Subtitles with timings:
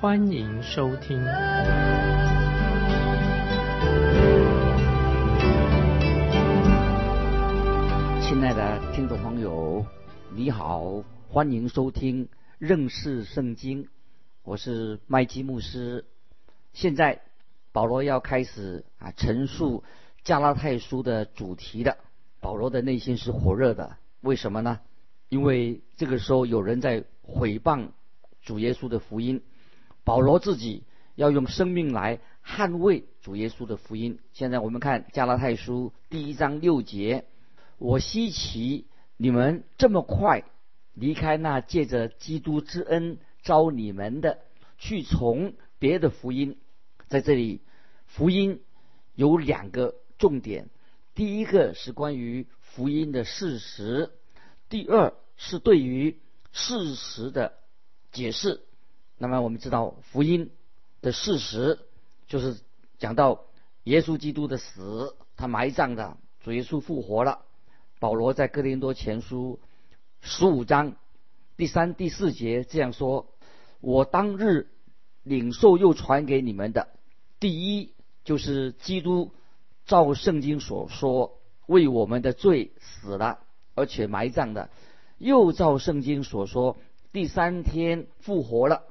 [0.00, 1.22] 欢迎收听。
[8.22, 9.84] 亲爱的听众朋友，
[10.34, 13.88] 你好，欢迎收听认识圣经，
[14.42, 16.06] 我是麦基牧师。
[16.72, 17.20] 现在
[17.70, 19.84] 保罗要开始啊陈述
[20.24, 21.98] 加拉太书的主题的。
[22.40, 24.80] 保罗的内心是火热的，为什么呢？
[25.28, 27.88] 因为这个时候有人在毁谤
[28.40, 29.42] 主耶稣的福音，
[30.04, 30.84] 保罗自己
[31.14, 34.18] 要用生命来捍卫主耶稣的福音。
[34.32, 37.26] 现在我们看加拉太书第一章六节
[37.78, 40.44] ：“我稀奇你们这么快
[40.94, 44.38] 离开那借着基督之恩招你们的，
[44.78, 46.58] 去从别的福音。”
[47.08, 47.60] 在这里，
[48.06, 48.62] 福音
[49.14, 50.70] 有两个重点。
[51.14, 54.10] 第一个是关于福音的事实，
[54.68, 56.20] 第二是对于
[56.52, 57.54] 事实的
[58.12, 58.62] 解释。
[59.22, 60.50] 那么我们知道福音
[61.02, 61.78] 的事实
[62.26, 62.58] 就是
[62.98, 63.44] 讲到
[63.84, 67.42] 耶稣基督的死，他埋葬的，主耶稣复活了。
[67.98, 69.60] 保罗在哥林多前书
[70.22, 70.96] 十五章
[71.58, 73.26] 第三、第四节这样说
[73.82, 74.70] ：“我当日
[75.22, 76.88] 领受又传给你们的，
[77.38, 77.92] 第一
[78.24, 79.32] 就是基督。”
[79.86, 83.40] 照圣经所说，为我们的罪死了，
[83.74, 84.68] 而且埋葬的；
[85.18, 86.76] 又照圣经所说，
[87.12, 88.84] 第三天复活了。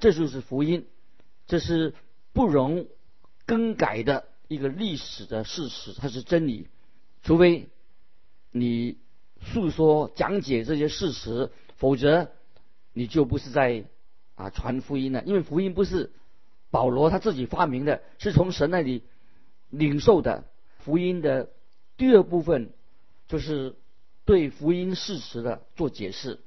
[0.00, 0.86] 这就是福音，
[1.46, 1.94] 这是
[2.32, 2.88] 不容
[3.46, 6.68] 更改的一个历史的事实，它是真理。
[7.22, 7.68] 除非
[8.50, 8.98] 你
[9.40, 12.32] 诉说讲解这些事实，否则
[12.92, 13.84] 你就不是在
[14.34, 15.22] 啊传福音了。
[15.24, 16.10] 因为福音不是
[16.70, 19.04] 保罗他自己发明的，是从神那里。
[19.72, 21.48] 领受的福音的
[21.96, 22.72] 第二部分，
[23.28, 23.76] 就是
[24.24, 26.40] 对福音事实的做解释。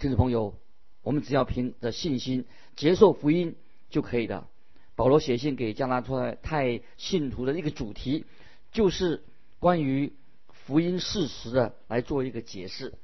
[0.00, 0.58] 听众朋友，
[1.06, 3.54] 我们只要凭着信心接受福音
[3.90, 4.48] 就可以的。
[4.96, 6.00] 保罗写信给加拉
[6.42, 8.24] 太信徒的一个主题，
[8.72, 9.22] 就是
[9.60, 10.12] 关于
[10.50, 12.94] 福音事实的来做一个解释。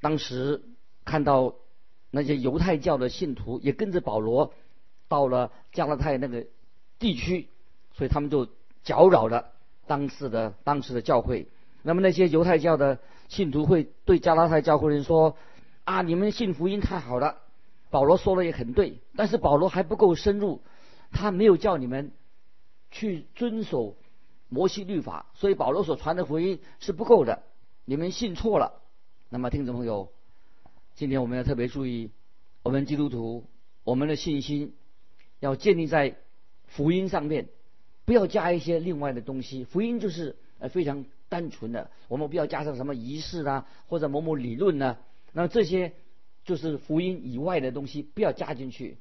[0.00, 0.62] 当时
[1.04, 1.56] 看到
[2.12, 4.54] 那些犹太教的信徒也跟着保罗
[5.08, 6.46] 到了加拉太那个
[7.00, 7.48] 地区，
[7.96, 8.48] 所以他们就。
[8.84, 9.52] 搅扰了
[9.86, 11.46] 当时的当时的教会，
[11.82, 12.98] 那么那些犹太教的
[13.28, 15.36] 信徒会对加拉太教会人说
[15.92, 17.38] ：“啊，你们信福音太好了。”
[17.90, 20.62] 保罗说的也很对，但是保罗还不够深入，
[21.10, 22.12] 他没有叫你们
[22.90, 23.96] 去遵守
[24.48, 27.42] 摩西律法，所以保罗所传的福音是不够的，
[27.84, 28.80] 你们信错了。
[29.28, 30.10] 那么听众朋友，
[30.94, 32.10] 今天我们要特别注意，
[32.62, 33.44] 我们基督徒
[33.84, 34.74] 我们的信心
[35.40, 36.16] 要建立在
[36.68, 37.48] 福音上面。
[38.04, 44.96] 不要加一些另外的东西，福音就是呃非常单纯的，我们不要加上什么仪式啊，或者某某理论呢，
[45.32, 45.92] 那这些
[46.44, 48.98] 就是福音以外的东西，不要加进去。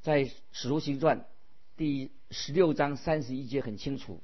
[0.00, 1.24] 在使徒行传
[1.76, 4.20] 第十六章三十一节很清楚，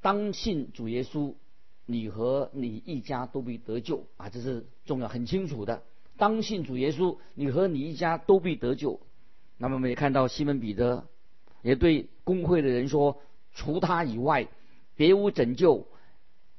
[0.00, 1.34] 当信主耶稣，
[1.86, 5.82] 你和你一家都必得救啊，这是重要很清楚的。
[6.16, 9.00] 当信主耶稣，你和你一家都必得救。
[9.58, 11.06] 那么我们也看到西门彼得
[11.62, 13.20] 也对公会的人说。
[13.54, 14.48] 除他以外，
[14.96, 15.86] 别无拯救，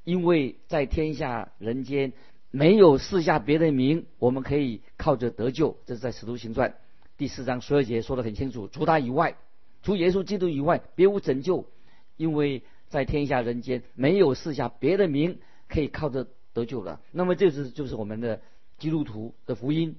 [0.03, 2.13] 因为在天下人间
[2.55, 5.79] 没有四下别的名，我们可以靠着得救。
[5.87, 6.75] 这是在使徒行传
[7.17, 8.67] 第四章十二节说的很清楚。
[8.67, 9.37] 除他以外，
[9.81, 11.67] 除耶稣基督以外，别无拯救，
[12.15, 17.01] 因为在天下人间没有四下别的名可以靠着得救了。
[17.11, 18.39] 那么这是就是我们的
[18.77, 19.95] 基督徒的福音，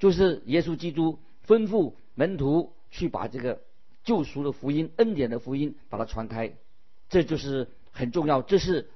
[0.00, 3.60] 就是耶稣基督吩咐门徒去把这个。
[4.02, 6.52] 救赎的福音，恩典的福音，把它传开，
[7.08, 8.42] 这就是很重要。
[8.42, 8.90] 这是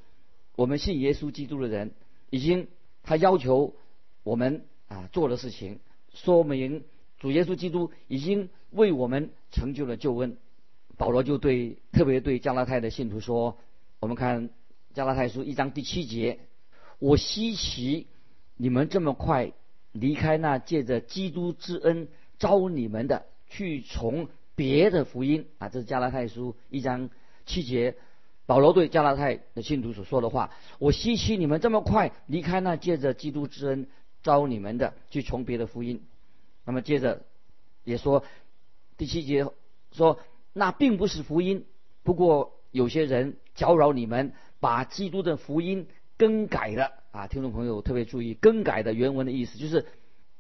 [0.55, 1.93] 我们信耶稣基督的人
[2.29, 2.69] 已经
[3.09, 3.75] 他要求
[4.23, 5.81] 我们啊做的事情，
[6.13, 6.85] 说明
[7.19, 10.37] 主耶稣基督已经为我们成就了救恩。
[10.99, 13.57] 保罗就对特别对加拉太的信徒说
[13.99, 14.51] ：“我们看
[14.93, 16.39] 加拉太书一章第七节，
[16.99, 18.09] 我稀奇
[18.59, 19.53] 你们这么快
[19.93, 22.09] 离开那借着基督之恩
[22.39, 27.11] 招你们的，去从。”别的福音啊，这是加拉太书一章
[27.47, 27.95] 七节，
[28.49, 33.87] 保罗对加拉太的信徒所说的话：我希奇你们这么快离开那借着基督之恩
[34.23, 36.03] 招你们的，去从别的福音。
[36.65, 37.27] 那么接着
[37.85, 38.25] 也说
[38.97, 39.45] 第七节
[39.93, 40.19] 说：
[40.55, 41.67] 那并不是福音。
[42.03, 45.87] 不过有些人搅扰你们，把基督的福音
[46.17, 47.27] 更改了啊！
[47.27, 49.85] 听众朋友特别注意，更改的原文的意思就是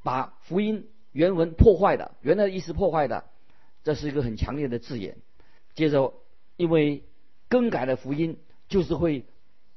[0.02, 3.24] 把福音原文破坏的，原来的意思破坏的，
[3.84, 5.18] 这是一个很强烈的字眼。
[5.74, 6.14] 接着，
[6.56, 7.04] 因为
[7.48, 8.36] 更改的福音
[8.68, 9.24] 就是会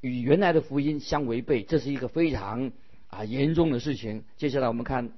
[0.02, 2.72] 与原来的福音相违背，这是一个非常
[3.08, 4.24] 啊严重的事情。
[4.38, 5.12] 接下来我们看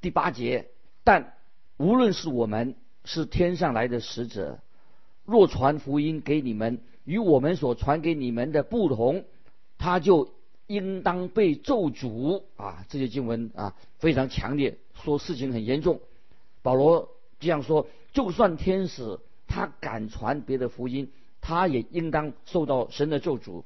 [0.00, 0.68] 第八节，
[1.04, 1.34] 但
[1.76, 2.74] 无论是我们
[3.04, 4.60] 是天上来的使者。
[5.26, 9.24] 若传福音给你们与我们所传给你们的不同，
[9.78, 10.34] 他就
[10.66, 12.84] 应当被咒诅啊！
[12.88, 16.00] 这些经文啊非常强烈，说事情很严重。
[16.62, 23.64] 保罗这样说：就算天使他敢传别的福音，他也应当受到神的咒诅。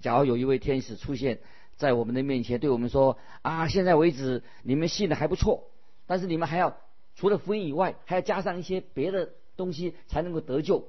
[0.00, 1.40] 假如有一位天使出现
[1.76, 5.70] 在我们的面前，对我们说：啊，现在为止你们信的还不错，
[6.06, 6.76] 但是你们还要
[7.14, 9.32] 除了福音以外，还要加上一些别的。
[9.56, 10.86] 东西才能够得救，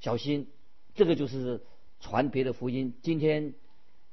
[0.00, 0.48] 小心，
[0.96, 1.62] 这个就是
[2.00, 2.94] 传别的福音。
[3.00, 3.54] 今天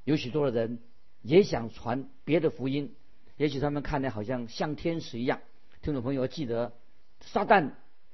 [0.03, 0.77] 有许多的人
[1.23, 2.93] 也想传别的福音，
[3.35, 5.41] 也许他们看的好像像天使一样。
[5.81, 6.73] 听众朋友要记得，
[7.19, 7.71] 撒旦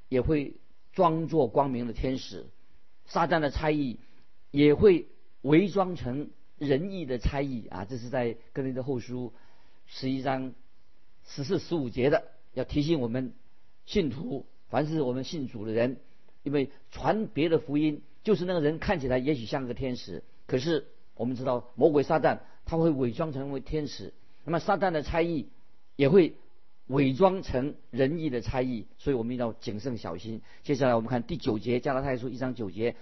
[0.07, 0.55] 也会
[0.93, 2.45] 装作光明的天使，
[3.11, 3.99] 撒旦的差役
[4.51, 5.07] 也会
[5.41, 7.83] 伪装成仁义的差役啊！
[7.83, 9.33] 这是在哥林的后书
[9.85, 10.53] 十一章
[11.27, 12.23] 十四、十五节的，
[12.53, 13.33] 要提醒我们
[13.85, 14.45] 信徒。
[14.69, 15.97] 凡是我们信主的人，
[16.43, 24.13] 因为传别的福音，就是那个人看起来也许像个天使，可是我们知道魔鬼撒旦他会伪装成为天使，
[24.45, 25.49] 那么撒旦的差役
[25.97, 26.35] 也会
[26.91, 30.41] 伪装成仁义的差役，所以我们要谨慎小心。
[30.63, 32.95] 接下来我们看第九节，加拉太书一章九节，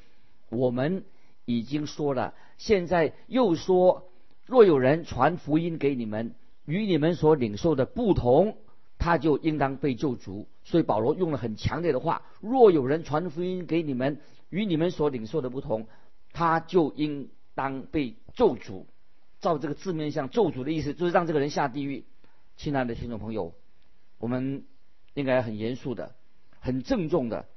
[0.50, 1.04] 我们
[1.46, 4.10] 已经说了，现在又说，
[4.46, 6.34] 若有人传福音给你们，
[6.66, 8.58] 与你们所领受的不同。
[9.02, 14.20] 他就应当被救赎，所以保罗用了很强烈的话：若有人传福音给你们，
[14.50, 15.88] 与你们所领受的不同，
[16.34, 18.84] 他就应当被咒诅。
[19.40, 22.04] 照这个字面上，咒诅的意思就是让这个人下地狱。
[22.58, 23.54] 亲爱的听众朋友，
[24.20, 24.66] 我们
[25.16, 26.14] 应该很严肃的、
[26.60, 27.48] 很郑重的。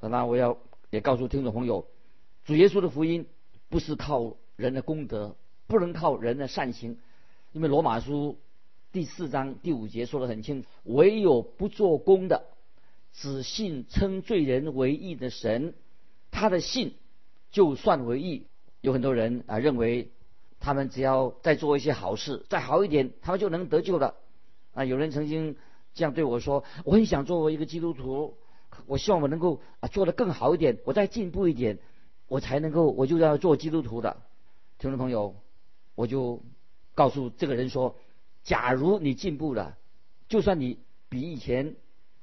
[0.00, 0.56] 那我要
[0.90, 1.86] 也告诉听众朋友，
[2.44, 3.26] 主耶稣的福音
[3.68, 5.36] 不是靠人的功德，
[5.66, 6.96] 不能靠人的善行，
[7.52, 8.38] 因为罗马书。
[8.92, 12.44] 第四章第五节说得很清楚：唯有不做工的，
[13.14, 15.72] 只信称罪人为义的神，
[16.30, 16.94] 他的信
[17.50, 18.46] 就算为义。
[18.82, 20.10] 有很多人啊认为，
[20.60, 24.14] 他们只要再做一些好事，再好一点，他们就能得救了。
[24.74, 25.56] 啊，有人曾经
[25.94, 28.36] 这样对我说：“我很想作为一个基督徒，
[28.86, 31.78] 我希望我能够啊做得更好一点，我再进步一点，
[32.28, 34.22] 我才能够我就要做基督徒的。”
[34.78, 35.36] 听众朋友，
[35.94, 36.42] 我就
[36.94, 37.96] 告诉这个人说。
[38.44, 39.78] 假如你进步了，
[40.26, 41.76] 就算你比以前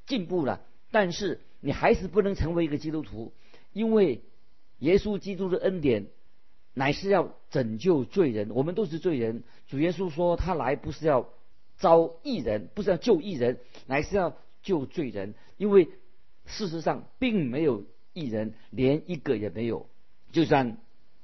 [0.05, 0.59] 进步了，
[0.91, 3.31] 但是你还是不能成为一个基督徒，
[3.71, 4.21] 因为
[4.79, 6.07] 耶稣基督的恩典
[6.73, 9.45] 乃是要拯救罪人，我们都是罪人。
[9.69, 11.29] 主耶稣说他来不是要
[11.79, 15.33] 招义人，不是要救义人，乃是要救罪人。
[15.57, 15.89] 因为
[16.45, 19.87] 事实上并没有义人，连一个也没有。
[20.31, 20.77] 就算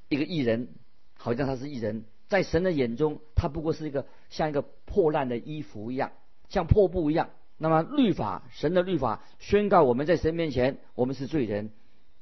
[0.10, 0.70] 一个义人，
[1.18, 2.06] 好像他是义人。
[2.28, 6.12] 在神的眼中，他不过是一个像一个破烂的衣服一样，
[6.50, 7.30] 像破布一样。
[7.58, 11.70] 那么律法，神的律法宣告我们在神面前，我们是罪人，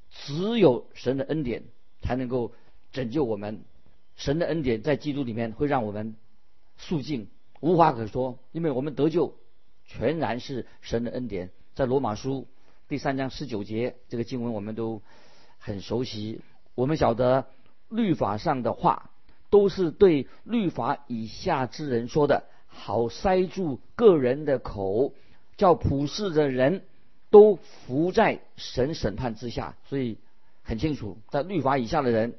[0.10, 1.64] 只有神的恩典
[2.02, 2.54] 才能够
[2.92, 3.64] 拯救我们。
[4.16, 6.16] 神的恩典在基督里面会让我们
[6.78, 7.30] 肃静，
[7.64, 9.36] 无话可说，因为我们得救
[9.86, 11.50] 全然是神的恩典。
[11.76, 12.46] 在罗马书
[12.90, 15.02] 第三章十九节这个经文我们都
[15.60, 16.42] 很熟悉，
[16.76, 17.48] 我们晓得
[17.88, 19.10] 律法上的话。
[19.50, 25.14] 都是对律法以下之人说的，好塞住个人的口，
[25.58, 26.84] 叫普世的人
[27.30, 29.78] 都伏在神审判之下。
[29.86, 30.18] 所以
[30.64, 32.34] 很清楚，在律法以下的人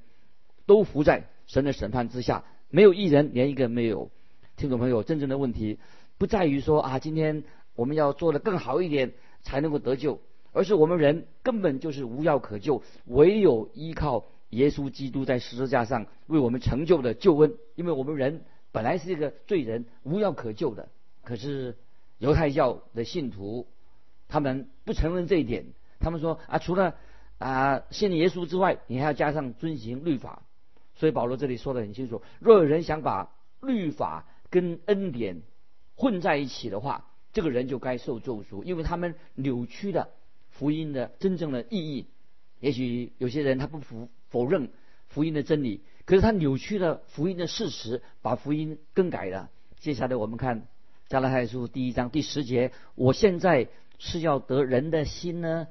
[0.67, 4.11] 都伏在神的审判之下，没有一人，连一个没有。
[4.57, 5.79] 听众朋友，真正的问题
[6.17, 7.43] 不在于说啊，今天
[7.75, 10.21] 我们要做的更好一点才能够得救，
[10.53, 14.25] 而是我们人根本就是无药可救，唯有依靠。
[14.51, 20.91] 耶稣基督在十字架上为我们成就的救恩，因为我们人本来是一个罪人，无药可救的。
[21.25, 21.77] 可是
[22.19, 23.67] 犹太教的信徒，
[24.29, 25.65] 他们不承认这一点。
[25.99, 26.95] 他们说啊，除了
[27.39, 30.45] 啊信耶稣之外，你还要加上遵行律法。
[30.95, 35.43] 所以保罗这里说的很清楚：若有人想把律法跟恩典
[35.97, 40.11] 混在一起的话，这个人就该受咒诅，因为他们扭曲了
[40.51, 42.07] 福音的真正的意义。
[42.61, 44.09] 也许有些人他不服。
[44.31, 44.71] 否认
[45.07, 49.49] 福音的真理，可是他扭曲了福音的事实，把福音更改了。
[49.79, 50.67] 接下来我们看
[51.07, 53.69] 加拉太书第一章第十节：我现在
[54.01, 55.69] 是要得人的心呢，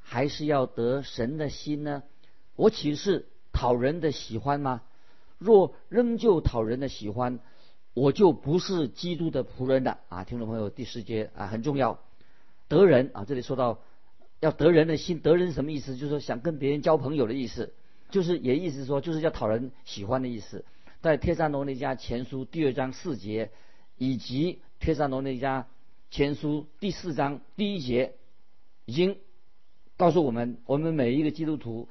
[0.00, 2.02] 还是要得神的心呢？
[2.56, 4.80] 我岂是讨人的喜欢吗？
[5.36, 7.40] 若仍旧讨人的喜欢，
[7.98, 10.22] 我就不是基督的仆人了啊！
[10.22, 11.98] 听众朋友，第十节啊很重要，
[12.68, 13.80] 得人啊，这里说到
[14.38, 15.96] 要得人的心，得人什么意思？
[15.96, 17.74] 就是说想跟别人交朋友的意思，
[18.10, 20.64] 就是也意思说就是要讨人喜欢的意思。
[21.00, 23.50] 在帖撒罗尼迦前书第二章四节，
[23.96, 25.64] 以及帖撒罗尼迦
[26.08, 28.14] 前书第四章第一节，
[28.84, 29.18] 已经
[29.96, 31.88] 告诉我们，我们每一个基督徒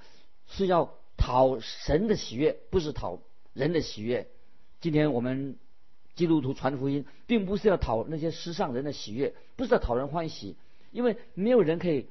[0.47, 3.19] 是要讨神的喜悦，不是讨
[3.51, 4.29] 人的喜悦。
[4.79, 5.57] 今天我们。
[6.17, 10.55] 基督徒传福音，并不是要讨那些世上人的喜悦，不是要讨人欢喜，
[10.91, 12.07] 因为没有人可以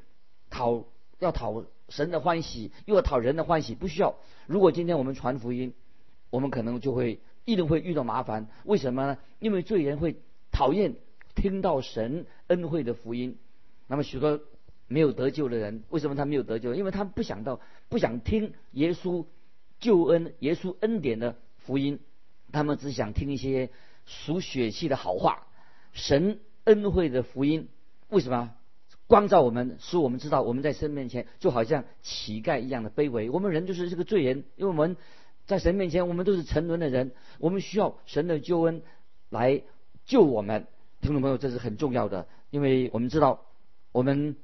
[0.49, 0.85] 讨
[1.19, 4.15] 要讨神的欢喜，又要讨人的欢喜，不需要。
[4.47, 5.75] 如果今天我们传福音，
[6.31, 8.47] 我们可能就会一定会遇到麻烦。
[8.65, 9.19] 为什么呢？
[9.41, 10.15] 因为罪人会
[10.53, 10.95] 讨厌
[11.35, 13.37] 听到神恩惠的福音。
[13.89, 14.41] 那么许多
[14.87, 16.77] 没有得救的人，为什么他没有得救？
[16.77, 19.27] 因为他不想到，不想听耶稣
[19.81, 21.99] 救恩、耶稣恩典的福音，
[22.53, 23.69] 他们只想听一些。
[24.07, 25.47] 属血气的好话，
[25.93, 27.69] 神恩惠的福音，
[28.09, 28.55] 为什么
[29.09, 33.31] 光照我们，使我们知道我们在神面前就好像乞丐一样的卑微？
[33.31, 34.97] 我们人就是这个罪人，因为我们
[35.45, 38.83] 在神面前，我们都是沉沦的人，我们需要神的救恩
[39.29, 39.63] 来
[40.05, 40.67] 救我们。
[41.01, 43.43] 听众朋友，这是很重要的，因为我们知道
[43.93, 44.37] 我们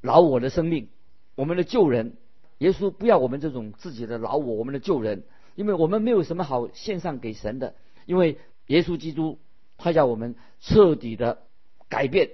[0.00, 0.88] 老我的生命，
[1.34, 2.16] 我们的救人，
[2.58, 5.24] 耶稣不要我们这种自己的老我，我们的救人，
[5.54, 7.74] 因为我们没有什么好献上给神的，
[8.04, 8.38] 因为。
[8.68, 9.38] 耶稣基督，
[9.76, 11.42] 他叫我们彻底的
[11.88, 12.30] 改变，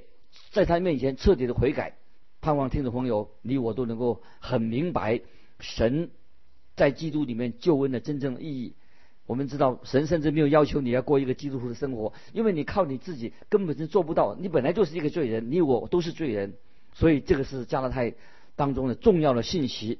[0.52, 1.96] 在他面前彻底的悔改。
[2.40, 5.20] 盼望听众朋友，你我都能够很明白
[5.60, 6.10] 神
[6.76, 8.74] 在基督里面救恩的真正意义。
[9.26, 14.36] 我们知道，神甚至没有要求你要过一个基督徒的生活，因为你靠你自己根本是做不到。
[14.38, 16.54] 你本来就是一个罪人，你我都是罪人，
[16.92, 18.14] 所以这个是加拉太
[18.56, 19.98] 当中的重要的信息。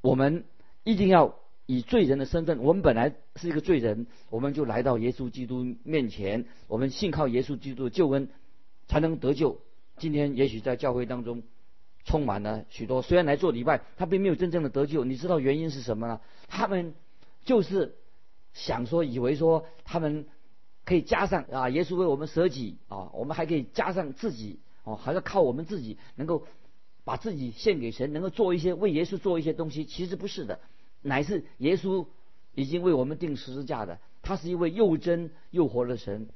[0.00, 0.44] 我们
[0.82, 1.36] 一定要。
[1.66, 8.28] 以罪人的身份，我们本来是一个罪人，我们就来到耶稣基督面前，我们信靠耶稣基督的救恩，
[8.86, 9.60] 才能得救。
[9.96, 11.42] 今天也许在教会当中
[12.04, 15.04] 充满了许多，虽然来做礼拜，他并没有真正的得救。
[15.04, 16.20] 你知道原因是什么呢？
[16.48, 16.92] 他们
[17.44, 17.94] 就是
[18.52, 20.26] 想说，以为说他们
[20.84, 26.46] 可以加上啊，耶稣为我们舍己啊，我们还可以加上自己哦，还要靠我们自己能够
[27.04, 29.86] 把自己献给神，能够做一些为耶稣做一些东西。
[29.86, 30.60] 其实不是的。
[31.04, 32.06] 乃是耶稣
[32.54, 36.28] 已经为我们定十字架的，他是一位又真又活的神，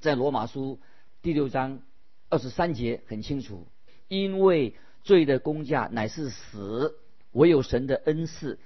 [0.00, 0.80] 在罗马书
[1.22, 1.80] 第六章
[2.28, 3.68] 二十三节很清楚，
[4.08, 6.98] 因为罪的公价乃是死，
[7.30, 8.58] 唯有神的恩赐，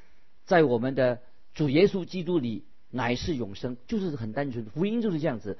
[0.46, 1.20] 在我们的
[1.52, 5.58] 主耶稣基督里乃是永生，就是很单纯，福音就是这样子。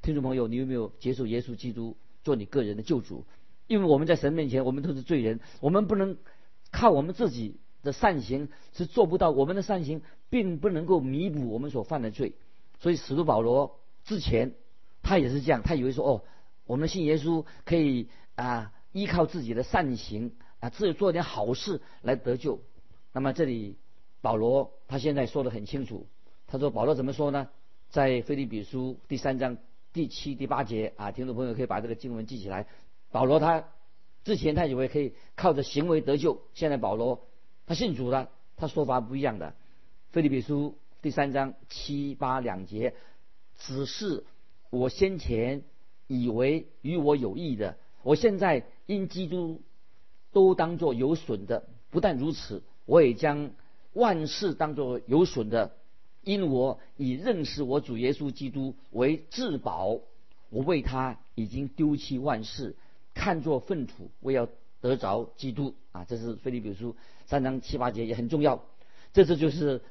[0.00, 3.26] 听众朋友，你有没有接受耶稣基督做你个人的救主？
[3.66, 6.18] 因为我们在神面前，我们都是罪人，我们不能
[6.70, 7.58] 靠我们自己。
[7.82, 12.34] 的善行是做不到，我们的善行并不能够弥补我们所犯的罪，
[12.78, 14.52] 所以使徒保罗之前
[15.02, 16.22] 他也是这样，他以为说哦，
[16.66, 22.60] 我们信耶稣可以啊依靠自己的善行啊自己做点好事来得救。
[23.12, 23.76] 那么这里
[24.20, 26.06] 保罗他现在说的很清楚，
[26.46, 27.48] 他说保罗怎么说呢？
[27.88, 29.56] 在腓利比书第三章
[29.92, 32.66] 第七、第八节啊，听众朋友可以把这个经文记起来。
[33.10, 33.64] 保罗他
[34.22, 37.24] 之前他以为可以靠着行为得救，现在保罗。
[37.70, 39.54] 他信主了，他说法不一样的。
[40.10, 42.94] 菲利比书第三章七八两节，
[43.60, 44.24] 只是
[44.70, 45.62] 我先前
[46.08, 49.62] 以为与我有益的，我现在因基督
[50.32, 51.68] 都当作有损的。
[51.90, 53.52] 不但如此，我也将
[53.92, 55.76] 万事当作有损的，
[56.24, 60.00] 因我以认识我主耶稣基督为至宝。
[60.48, 62.74] 我为他已经丢弃万事，
[63.14, 64.48] 看作粪土，我要
[64.80, 66.04] 得着基督啊！
[66.04, 66.96] 这是菲利比书。
[67.26, 68.64] 三章七八节也很重要，
[69.12, 69.82] 这次就是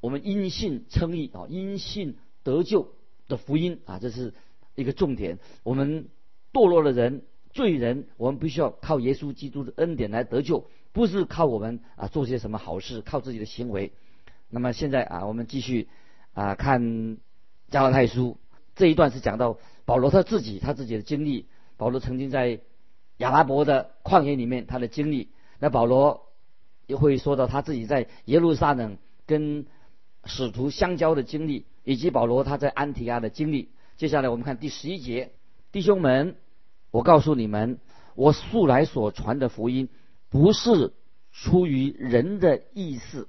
[0.00, 2.94] 我们因信称义啊，因信得救
[3.28, 4.34] 的福音啊，这是
[4.74, 5.38] 一个重点。
[5.62, 6.08] 我们
[6.52, 7.22] 堕落的人、
[7.52, 13.92] 罪人，我们必须要靠耶稣基督的恩典来得救，不是靠我们啊做些什么好事，靠自己的行为。
[14.50, 15.88] 那么现在啊，我们继续
[16.32, 17.18] 啊看
[17.70, 18.36] 加拉太书
[18.74, 21.46] 这一段是讲到保罗他自己他自己的经历。
[21.76, 22.60] 保罗曾经在
[23.18, 25.30] 亚拉伯的旷野里面他的经历。
[25.58, 26.22] 那保罗。
[26.86, 29.64] 也会说到他自己在耶路撒冷跟
[30.26, 33.70] 使徒相交的经历，以及保罗他在安提阿的经历。
[33.96, 35.32] 接下来我们看第十一节，
[35.72, 36.36] 弟兄们，
[36.90, 37.78] 我告诉你们，
[38.16, 39.88] 我素来所传的福音
[40.28, 40.92] 不是
[41.32, 43.28] 出于人的意思。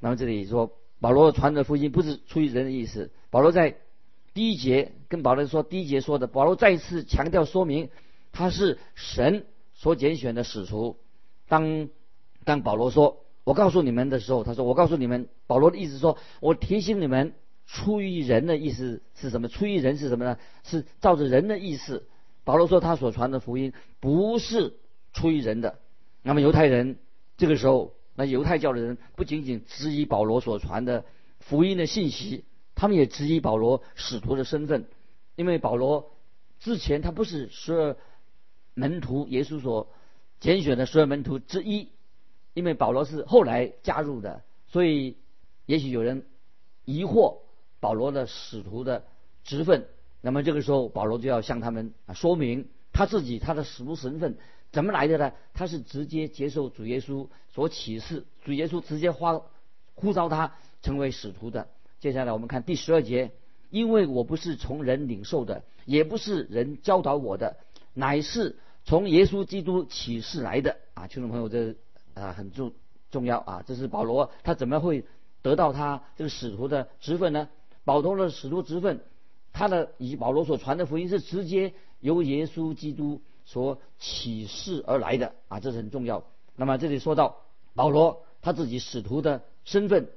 [0.00, 3.12] 那么这里说保罗传的福音不是出于人的意思。
[3.30, 3.76] 保罗在
[4.34, 7.90] 第一节跟保罗说，第一节说的，保罗再一次强调说明
[8.38, 10.96] 他是神所拣选的使徒。
[11.48, 11.88] 当
[12.44, 17.34] 当保罗说“我告诉你们”的时候，他说“我告诉你们”，保罗的意思说，我提醒你们，
[17.66, 19.48] 出于人的意思是什么？
[19.48, 20.38] 出于人是什么呢？
[20.62, 22.06] 是照着人的意思。
[22.44, 24.74] 保罗说他所传的福音不是
[25.12, 25.80] 出于人的。
[26.22, 27.00] 那么犹太人
[27.36, 31.04] 这个时候，那犹太教的人不仅仅质疑保罗所传的
[31.40, 32.44] 福音的信息，
[32.76, 34.86] 他们也质疑保罗使徒的身份，
[35.34, 36.12] 因为保罗
[36.60, 37.96] 之前他不是十二
[38.78, 39.88] 门徒耶稣所
[40.40, 41.88] 拣选的十二门徒之一。
[42.54, 45.16] 因为保罗是后来加入的，所以
[45.64, 46.26] 也许有人
[46.84, 47.38] 疑惑
[47.78, 49.04] 保罗的使徒的
[49.44, 49.86] 职分。
[50.22, 54.38] 那么这个时候，保罗就要向他们啊说明他自己他的使徒身份
[54.72, 55.32] 怎么来的呢？
[55.54, 59.42] 他是直接接受主耶稣所启示，主耶稣直接呼
[59.94, 61.68] 呼召他成为使徒的。
[62.00, 63.30] 接下来我们看第十二节，
[63.70, 67.56] 因为我不是从人领受的，也不是人教导我的，
[67.94, 68.56] 乃是
[68.88, 71.76] 从耶稣基督启示来的啊，听众朋友这。
[72.14, 72.72] 啊，很重
[73.12, 73.62] 重要啊！
[73.64, 75.04] 这是保罗，他怎么会
[75.40, 77.48] 得到他这个使徒的职分呢？
[77.84, 79.04] 保罗的使徒职分，
[79.52, 86.24] 他的以保罗所传的福音是直接由耶稣基督所启示而来的啊，这是很重要。
[86.56, 87.36] 那么这里说到
[87.76, 90.08] 保罗他自己使徒的身份，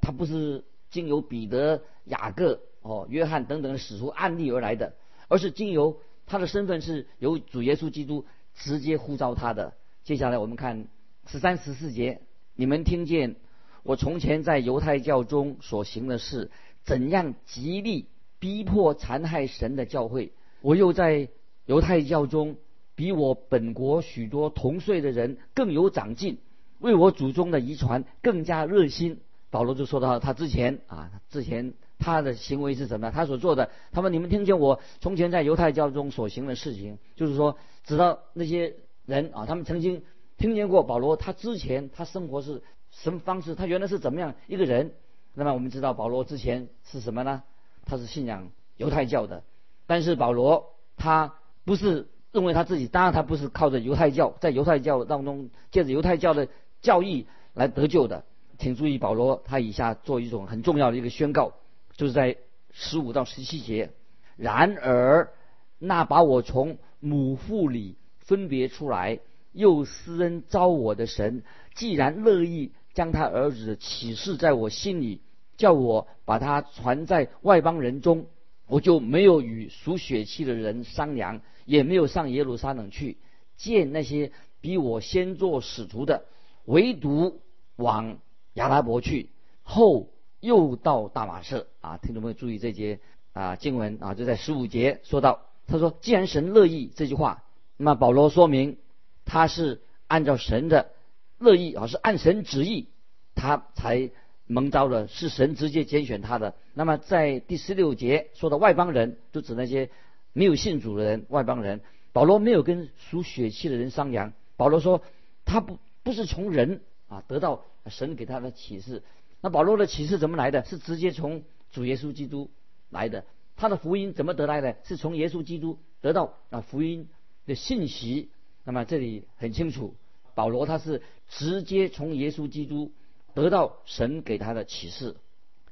[0.00, 4.92] 他不是经由彼得、雅各、哦、约翰等等的使徒案例而来的，
[5.26, 5.98] 而是经由
[6.30, 9.74] 他的身份是由主耶稣基督直接呼召他的。
[10.04, 10.86] 接下来我们看。
[11.26, 12.22] 十三十四节，
[12.56, 13.36] 你们听见
[13.84, 16.50] 我从前在犹太教中所行的事，
[16.82, 18.06] 怎样极力
[18.40, 20.32] 逼迫残害神的教会？
[20.60, 21.28] 我又在
[21.66, 22.56] 犹太教中
[22.96, 26.38] 比我本国许多同岁的人更有长进，
[26.80, 29.20] 为我祖宗的遗传更加热心。
[29.50, 33.12] 保罗就说到他之前啊，之前他的行为是什么？
[33.12, 38.74] 他所做的，他说你们听见我从前在犹太教中所行的事情，就是说，知道那些
[39.06, 40.02] 人啊，他们曾经。
[40.38, 43.54] 听见过保罗，他之前他生活是什么方式？
[43.54, 44.92] 他原来是怎么样一个人？
[45.34, 47.42] 那么我们知道保罗之前是什么呢？
[47.84, 49.42] 他是信仰犹太教的。
[49.86, 51.34] 但是保罗他
[51.66, 56.48] 不是认为他自己，当然他不是靠着犹太教，在犹太教当中借着犹太教的
[56.80, 58.24] 教义来得救的。
[58.56, 61.52] 请注意，保罗他以下做一种很重要的一个宣告，
[62.00, 62.38] 就是在
[62.72, 63.90] 十五到十七节。
[64.36, 65.34] 然而
[65.78, 69.20] 那把我从母腹里分别出来。
[69.52, 71.42] 又施恩招我的神，
[71.74, 75.22] 既然乐意将他儿子启示在我心里，
[75.56, 78.26] 叫我把他传在外邦人中，
[78.68, 83.18] 我就没有与属血气的人商量，也没有上耶路撒冷去
[83.56, 86.26] 见那些比我先做使徒的，
[86.64, 87.40] 唯独
[87.74, 88.20] 往
[88.54, 89.30] 亚拉伯去，
[89.64, 91.98] 后又到大马士啊！
[91.98, 93.00] 听众朋友注意这节
[93.32, 97.44] 啊经文啊，就在十五节说到，他说：“既然神乐意这句话，
[97.76, 98.78] 那么保罗说明。”
[99.26, 100.90] 他是按照神的
[101.38, 102.88] 乐意啊，是按神旨意，
[103.36, 104.10] 他才
[104.46, 106.54] 蒙召的，是神直接拣选他的。
[106.74, 109.90] 那么在第十六节说的外邦人，就指那些
[110.32, 111.80] 没有信主的人，外邦人。
[112.12, 114.32] 保罗没有跟属血气的人商量。
[114.56, 115.02] 保罗说
[115.44, 119.04] 他不不是从人啊得到神给他的启示。
[119.40, 120.64] 那保罗的启示怎么来的？
[120.64, 122.50] 是直接从主耶稣基督
[122.90, 123.24] 来的。
[123.56, 124.76] 他的福音怎么得来的？
[124.84, 127.08] 是从耶稣基督得到啊福音
[127.46, 128.30] 的信息。
[128.64, 129.94] 那么这里很清楚，
[130.34, 132.92] 保罗他是直接从耶稣基督
[133.34, 135.16] 得到神给他的启示。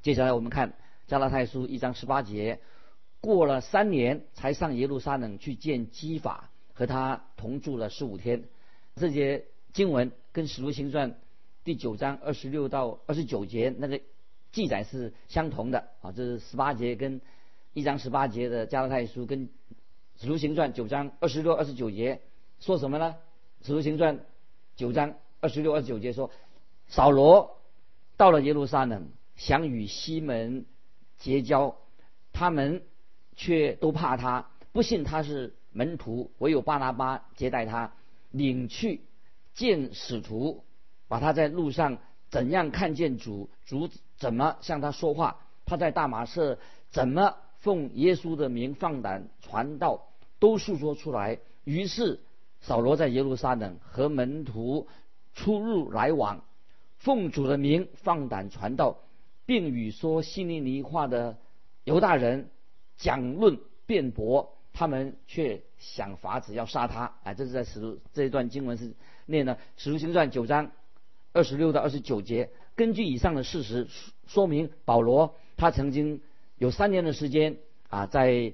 [0.01, 0.75] 接下来我们看
[1.07, 2.61] 加拉太书一章十八节，
[3.21, 8.45] 过了三年才上耶路撒冷去见基法，和他同住了十五天。
[8.97, 11.19] 这节经文跟使徒行传
[11.69, 14.01] 第九章二十六到二十九节那个
[14.53, 17.21] 记载是相同的啊，这是十八节跟
[17.75, 19.51] 一章十八节的加拉太书跟
[20.17, 22.23] 使徒行传九章二十六二十九节。
[22.59, 23.17] 说什么呢？
[23.67, 24.17] 《使徒行传》
[24.77, 26.31] 九章二十六、二十九节说，
[26.87, 27.61] 扫罗
[28.17, 30.65] 到了耶路撒冷，想与西门
[31.19, 31.77] 结交，
[32.33, 32.83] 他们
[33.37, 37.93] 却都怕他，不信他是门徒，唯有巴拿巴接待他，
[38.31, 39.03] 领去
[39.53, 40.65] 见使徒，
[41.09, 41.99] 把他在路上
[42.31, 46.59] 怎样看见主，主怎么向他说话，他在大马士
[46.91, 51.39] 怎么奉耶稣的名放胆传道，都诉说出来。
[51.65, 52.21] 于是。
[52.61, 54.89] 扫罗在耶路撒冷和门徒
[55.33, 56.43] 出入来往，
[56.97, 58.99] 奉主的名放胆传道，
[59.47, 61.39] 并与说希利尼话的
[61.85, 62.51] 犹大人
[62.97, 67.15] 讲论辩驳，他们却想法子要杀他。
[67.23, 68.93] 哎，这是在使徒这一段经文是
[69.27, 70.73] 念的《使徒行传》九章
[71.33, 72.51] 二十六到二十九节。
[72.77, 73.89] 根据以上的事实
[74.27, 76.21] 说明，保罗他曾经
[76.57, 77.57] 有三年的时间
[77.89, 78.53] 啊，在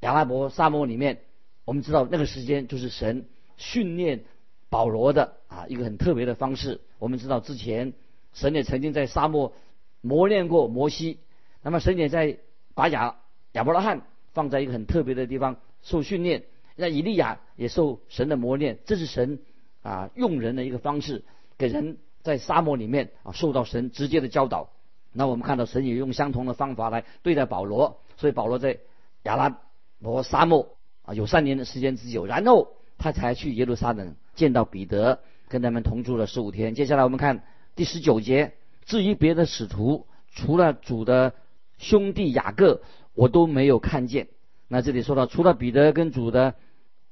[0.00, 1.20] 亚拉伯沙漠里面，
[1.64, 3.26] 我们知道那个时间就是神。
[3.56, 4.24] 训练
[4.68, 6.80] 保罗的啊一个很特别的方式。
[6.98, 7.92] 我们知道之前
[8.32, 9.54] 神也曾经在沙漠
[10.00, 11.20] 磨练过摩西，
[11.62, 12.38] 那么神也在
[12.74, 13.14] 把亚
[13.52, 16.42] 亚伯拉罕放在一个很特别的地方受训练，
[16.74, 19.38] 那以利亚也受神的磨练，这是神
[19.82, 21.22] 啊用人的一个方式，
[21.58, 24.70] 给人在沙漠里面啊受到神直接的教导。
[25.12, 28.78] 那我们看到神也用相同的方法来对待保罗，所以保罗在
[29.22, 29.60] 亚拉
[30.00, 36.74] 伯沙漠啊有三年的时间之久，然后他才去耶路撒冷见到彼得，跟他们同住了十五天。
[36.74, 37.44] 接下来我们看
[37.76, 41.34] 第十九节，至于别的使徒，除了主的
[41.78, 42.82] 兄弟雅各，
[43.14, 44.26] 我都没有看见。
[44.66, 46.56] 那这里说到，除了彼得跟主的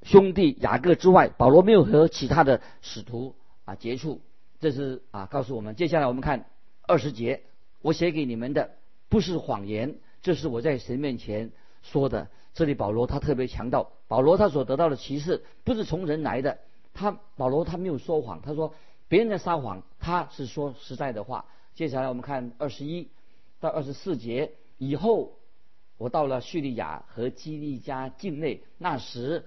[0.03, 4.21] 兄弟雅各之外，保罗没有和其他的使徒啊接触。
[4.63, 5.75] 这是啊告诉我们。
[5.75, 6.47] 接下来我们看
[6.83, 7.43] 二十节。
[7.81, 8.77] 我写给你们的
[9.09, 11.51] 不是谎言，这是我在神面前
[11.83, 12.29] 说的。
[12.55, 16.61] 这里保罗他特别强调，保罗他所得到的启示不是从人来的。
[16.95, 18.73] 他保罗他没有说谎，他说
[19.09, 21.45] 别人在撒谎，他是说实在的话。
[21.75, 23.09] 接下来我们看二十一
[23.59, 25.33] 到二十四节，以后
[25.99, 29.45] 我到了叙利亚和基利加境内，那时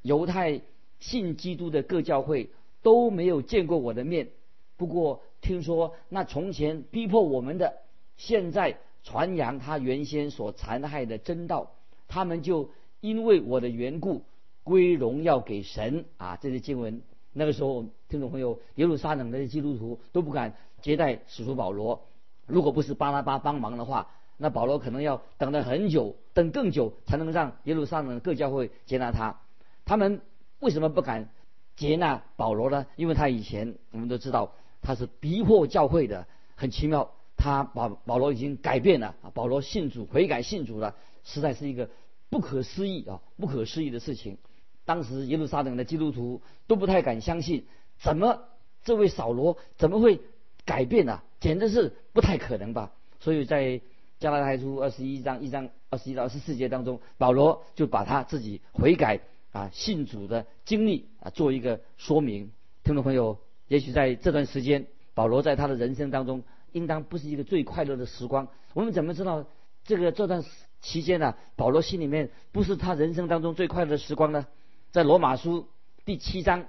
[0.00, 0.62] 犹太
[0.98, 2.48] 信基督的各教会
[2.80, 4.30] 都没有见过我的面，
[4.76, 5.22] 不过。
[5.42, 7.74] 听说那从前逼迫我们的，
[8.16, 11.70] 现在传扬他原先所残害的真道，
[12.08, 14.24] 他们就因为我的缘故
[14.64, 16.36] 归荣耀给神啊！
[16.40, 17.00] 这些经文，
[17.32, 22.02] 那个时候听众朋友，耶路撒冷的基督徒都不敢接待使徒保罗，
[22.46, 29.38] 如果不是巴拉巴帮忙的话，那保罗可能要等了很久，等更久才能让耶路撒冷各教会接纳他。
[29.84, 30.22] 他们
[30.58, 31.28] 为什么不敢
[31.76, 32.86] 接纳保罗呢？
[32.96, 34.54] 因为他以前我们都知道。
[34.86, 37.10] 他是逼迫教会的，很奇妙。
[37.36, 40.94] 他保保罗已经改变了啊，保罗信主悔改信主了，
[41.24, 41.90] 实在是一个
[42.30, 44.38] 不可思议啊，不可思议的事情。
[44.84, 47.66] 当时耶路撒冷的基督徒都不太敢相信，
[47.98, 48.44] 怎么
[48.84, 50.20] 这位扫罗怎么会
[50.64, 51.20] 改变呢？
[51.40, 52.92] 简直是不太可能吧。
[53.18, 53.80] 所以在
[54.20, 59.20] 加拉太书二十一章一章二十一到二十四节当中，保罗就把他自己悔改
[59.50, 62.52] 啊信主的经历啊做一个说明。
[62.84, 63.36] 听众朋友。
[63.68, 68.48] 也许在这段时间，保罗在他的人生当中，应当不是一个最快乐的时光。
[68.74, 69.44] 我们怎么知道
[69.84, 70.44] 这个这段
[70.80, 71.34] 期间呢？
[71.56, 74.46] 保罗心里面不是他人生当中最快乐的时光呢？
[74.92, 75.66] 在罗马书
[76.04, 76.66] 第七章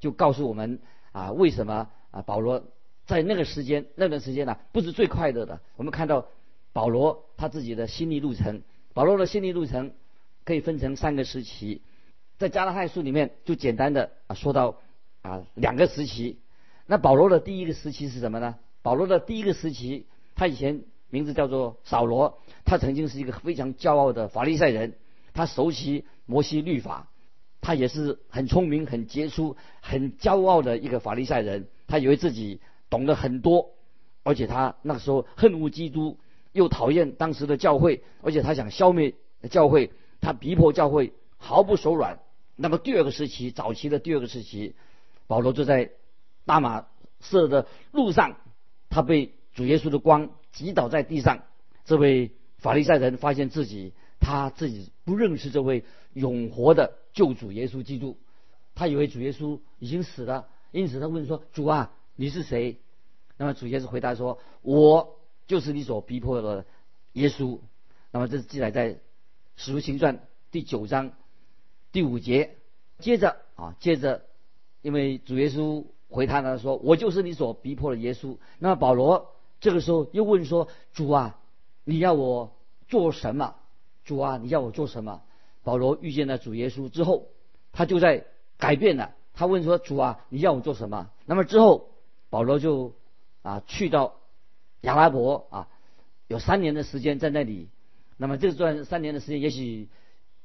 [0.00, 0.80] 就告诉我们
[1.12, 2.64] 啊，为什么啊保罗
[3.06, 5.60] 在那个时间那段时间呢，不是最快乐的？
[5.76, 6.26] 我们看到
[6.72, 8.62] 保罗他自己的心理路程，
[8.94, 9.92] 保罗的心理路程
[10.44, 11.82] 可以分成三个时期，
[12.38, 14.81] 在加拉太书里面就简单的啊说到。
[15.22, 16.38] 啊，两个时期。
[16.86, 18.56] 那保罗的第一个时期是什么呢？
[18.82, 24.94] 保罗的第一个时期，他以前名字叫做扫罗，他曾经是一个非常骄傲的法利赛人，
[25.32, 27.08] 他熟悉摩西律法，
[27.60, 31.68] 他也是很聪明、很杰出、很骄傲的一个法利赛人。
[31.86, 33.70] 他以为自己懂得很多，
[34.24, 36.18] 而且他那个时候恨恶基督，
[36.50, 39.14] 又讨厌当时的教会，而且他想消灭
[39.50, 42.18] 教会，他逼迫教会毫不手软。
[42.56, 44.74] 那么第二个时期，早期的第二个时期。
[45.32, 45.92] 保罗就在
[46.44, 46.88] 大马
[47.20, 48.36] 色的路上，
[48.90, 51.42] 他被主耶稣的光击倒在地上。
[51.86, 58.18] 这位法利赛人发现自己他自己不认识这位永活的救主耶稣基督，
[58.74, 62.76] 他以为主耶稣已经死了，因此他问说：“主啊，你是谁？”
[63.38, 66.66] 那么主耶稣回答说：“我就是你所逼迫的
[67.14, 67.58] 耶稣。”
[68.12, 68.98] 那么这是记载在
[69.56, 71.12] 使徒行传第九章
[71.90, 72.58] 第五节。
[72.98, 74.26] 接着啊，接着。
[74.82, 81.38] 因为主耶稣回他呢说：“我就是你所逼迫的耶稣。”那么保罗这个时候又问说：“主啊，
[81.84, 82.52] 你要我
[82.88, 83.54] 做什么？
[84.04, 85.22] 主啊，你要我做什么？”
[85.62, 87.28] 保罗遇见了主耶稣之后，
[87.70, 88.26] 他就在
[88.58, 89.14] 改变了。
[89.32, 91.90] 他问说：“主啊，你要我做什么？”那么之后，
[92.28, 92.92] 保罗就
[93.42, 94.16] 啊去到
[94.80, 95.68] 亚拉伯啊，
[96.26, 97.68] 有三年的时间在那里。
[98.16, 99.88] 那么这段三年的时间，也许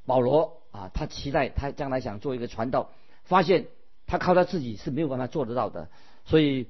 [0.05, 2.91] 保罗啊，他期待他将来想做一个传道，
[3.23, 3.65] 发现。
[4.07, 5.89] 他靠他自己是没有办法做得到的，
[6.25, 6.67] 所以，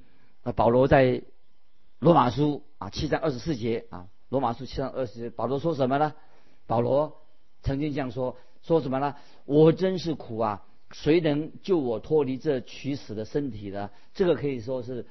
[0.56, 1.22] 保罗在
[2.00, 6.14] 罗马书啊七章二十四节啊，罗马书七章二十节，保罗说什么呢？
[6.66, 7.22] 保罗
[7.62, 9.16] 曾经这样说，说什么呢？
[9.46, 10.64] 我真是苦啊！
[10.92, 13.92] 谁能救我脱离这取死的身体呢？
[14.14, 15.06] 这个可以说是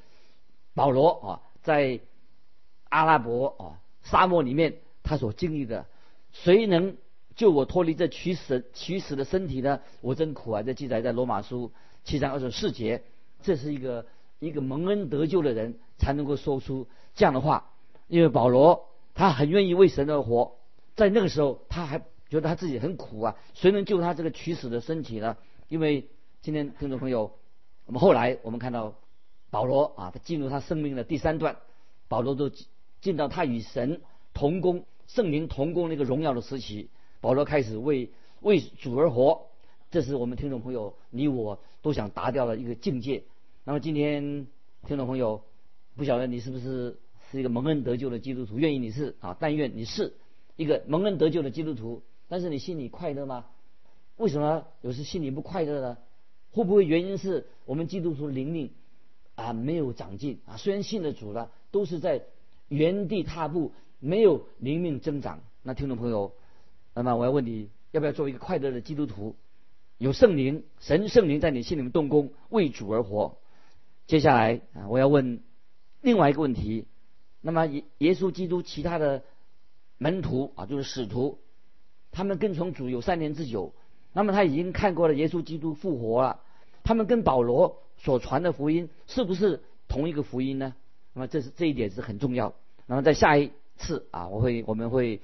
[0.75, 2.01] 保罗啊，在
[2.89, 5.87] 阿拉伯啊沙漠里面他所经历的。
[6.33, 6.97] 谁能
[7.37, 9.81] 救我脱离这取死取死的身体呢？
[10.01, 10.63] 我真苦啊！
[10.63, 11.71] 这记载在罗马书。
[12.03, 13.03] 七章二十四节，
[13.43, 14.07] 这是一个
[14.39, 17.73] 一个蒙恩得救的人才能够说出这样的话，
[18.07, 20.57] 因为保罗他很愿意为神而活，
[20.95, 21.99] 在那个时候他还
[22.31, 25.37] 觉得他自己很苦啊，谁能救他这个取死的身体呢？
[25.69, 26.09] 因为
[26.43, 27.33] 今天听众朋友，
[27.87, 28.95] 我们后来我们看到
[29.51, 31.57] 保罗啊，他进入他生命的第三段，
[32.07, 32.53] 保罗都
[33.01, 34.01] 进到他与神
[34.33, 36.89] 同工、圣灵同工那个荣耀的时期。
[37.27, 38.09] 保罗开始为
[38.41, 39.49] 为主而活，
[39.91, 43.25] 这是我们听众朋友你我都想达到的一个境界。
[43.65, 44.47] 那么今天
[44.87, 45.43] 听众朋友，
[45.97, 47.01] 不晓得你是不是
[47.33, 48.59] 是一个蒙恩得救的基督徒？
[48.59, 50.15] 愿意你是啊，但愿你是
[50.55, 52.01] 一个蒙恩得救的基督徒。
[52.29, 53.47] 但是你心里快乐吗？
[54.19, 55.99] 为什么有时心里不快乐呢？
[56.53, 58.71] 会不会原因是我们基督徒灵命
[59.35, 60.57] 啊没有长进啊？
[60.59, 62.23] 虽然信了主了，都是在
[62.69, 65.41] 原地踏步，没有灵命增长。
[65.65, 66.31] 那听众朋友，
[66.97, 69.37] 那么我要问你，要不要做一个快乐的基督徒？
[69.99, 73.37] 有圣灵，神圣灵在你心里面动工，为主而活。
[74.07, 75.43] 接下来啊，我要问
[76.01, 76.87] 另外一个问题。
[77.43, 79.25] 那么耶耶稣基督其他的
[79.99, 81.39] 门徒啊，就是使徒。
[82.13, 83.75] 他们跟从主有三年之久，
[84.15, 86.41] 那么他已经看过了耶稣基督复活了。
[86.83, 90.75] 他们跟保罗所传的福音是不是同一个福音呢？
[91.13, 92.55] 那么这是这一点是很重要。
[92.87, 95.21] 那么在下一次啊，我会我们会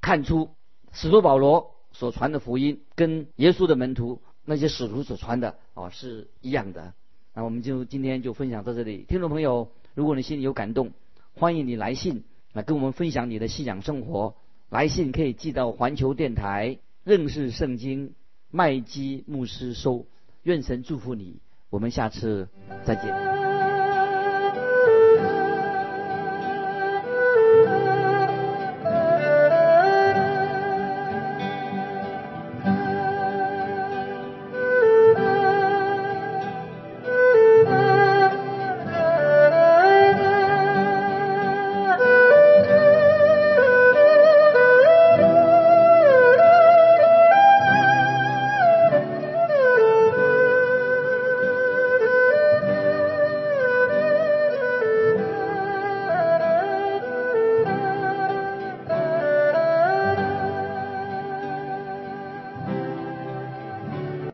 [0.00, 0.50] 看出
[0.92, 6.92] 使徒保罗所传的福音跟耶稣的门徒那些使徒所传的啊是一样的。
[7.34, 9.04] 那我们就今天就分享到这里。
[9.08, 10.92] 听众朋友，如果你心里有感动，
[11.34, 14.34] 欢迎你来信来跟我们分享你的信仰生活。
[14.68, 18.14] 来信可以寄到环球电台认识圣经
[18.50, 20.06] 麦基牧师收，
[20.42, 22.48] 愿神祝福你，我们下次
[22.84, 23.51] 再见。